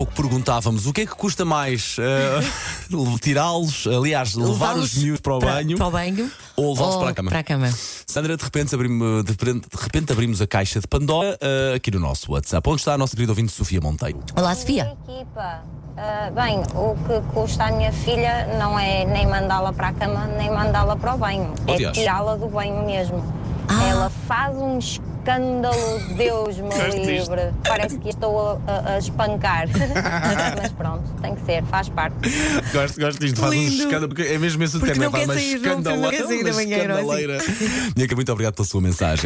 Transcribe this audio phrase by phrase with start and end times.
[0.00, 2.38] pouco perguntávamos o que é que custa mais eh,
[3.20, 6.30] tirá-los, aliás, levar os miúdos para o banho Para o banho.
[6.54, 7.30] ou levá-los para a cama.
[7.30, 7.68] Para a cama.
[8.06, 11.90] Sandra, de repente, abrimos, de, repente, de repente abrimos a caixa de Pandora eh, aqui
[11.90, 12.70] no nosso WhatsApp.
[12.70, 14.20] Onde está a nossa querida ouvinte Sofia Monteiro?
[14.36, 14.96] Olá, Sofia.
[15.08, 15.64] Equipa.
[15.96, 20.28] Ah, bem, o que custa à minha filha não é nem mandá-la para a cama,
[20.28, 21.52] nem mandá-la para o banho.
[21.66, 23.20] Oh, é tirá-la do banho mesmo.
[23.98, 27.52] Ela faz um escândalo, Deus me livre.
[27.66, 29.66] Parece que estou a, a- a espancar.
[30.56, 32.14] Mas pronto, tem que ser, faz parte.
[32.72, 33.74] Gosto, gosto disto, faz um Lindo.
[33.74, 36.26] escândalo, porque é mesmo esse o termo, não faz quer uma quer escandaleira.
[36.26, 36.72] sair da uma assim.
[36.74, 37.38] escandaleira.
[37.96, 39.24] Mica, muito obrigado pela sua mensagem.